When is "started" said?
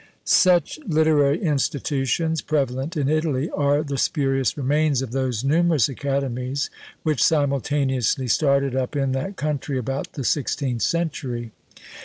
8.27-8.75